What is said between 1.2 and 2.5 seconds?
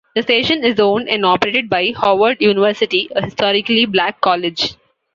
operated by Howard